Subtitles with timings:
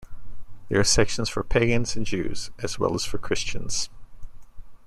[0.67, 3.91] There are sections for Pagans and Jews, as well as for Christians.